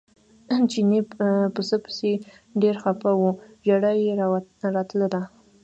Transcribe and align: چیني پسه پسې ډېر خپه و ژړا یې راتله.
چیني 0.71 0.99
پسه 1.53 1.77
پسې 1.83 2.11
ډېر 2.61 2.75
خپه 2.83 3.09
و 3.19 3.23
ژړا 3.65 3.91
یې 4.03 4.11
راتله. 4.75 5.19